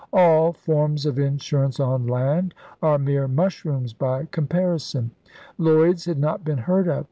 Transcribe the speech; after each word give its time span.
All 0.11 0.51
forms 0.51 1.05
of 1.05 1.19
insurance 1.19 1.79
on 1.79 2.07
land 2.07 2.55
are 2.81 2.97
mere 2.97 3.27
mushrooms 3.27 3.93
by 3.93 4.25
com 4.25 4.47
parison. 4.47 5.11
Lloyd's 5.59 6.05
had 6.05 6.17
not 6.17 6.43
been 6.43 6.57
heard 6.57 6.87
of. 6.87 6.99